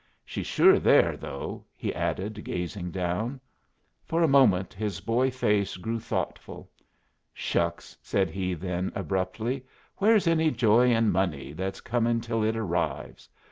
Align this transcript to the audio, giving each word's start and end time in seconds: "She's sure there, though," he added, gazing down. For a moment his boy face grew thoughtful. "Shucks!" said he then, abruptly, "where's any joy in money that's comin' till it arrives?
"She's 0.25 0.47
sure 0.47 0.79
there, 0.79 1.15
though," 1.15 1.63
he 1.75 1.93
added, 1.93 2.43
gazing 2.43 2.89
down. 2.89 3.39
For 4.03 4.23
a 4.23 4.27
moment 4.27 4.73
his 4.73 4.99
boy 4.99 5.29
face 5.29 5.77
grew 5.77 5.99
thoughtful. 5.99 6.71
"Shucks!" 7.35 7.95
said 8.01 8.31
he 8.31 8.55
then, 8.55 8.91
abruptly, 8.95 9.63
"where's 9.97 10.25
any 10.25 10.49
joy 10.49 10.89
in 10.89 11.11
money 11.11 11.53
that's 11.53 11.81
comin' 11.81 12.19
till 12.19 12.43
it 12.43 12.57
arrives? 12.57 13.29